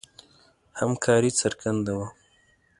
[0.79, 2.07] همکاري څرګنده وه.